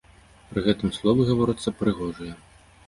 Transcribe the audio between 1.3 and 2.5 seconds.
гаворацца прыгожыя.